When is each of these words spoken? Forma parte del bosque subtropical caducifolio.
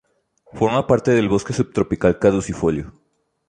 Forma 0.53 0.87
parte 0.87 1.11
del 1.11 1.29
bosque 1.29 1.53
subtropical 1.53 2.17
caducifolio. 2.17 2.91